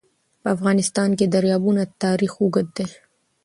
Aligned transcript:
په 0.41 0.47
افغانستان 0.55 1.09
کې 1.17 1.25
د 1.27 1.31
دریابونه 1.35 1.81
تاریخ 2.03 2.31
اوږد 2.41 2.67
دی. 2.77 2.87